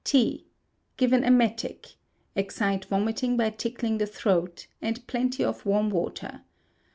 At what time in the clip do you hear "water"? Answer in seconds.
5.91-6.41